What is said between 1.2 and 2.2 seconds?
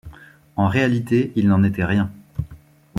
il n'en était rien.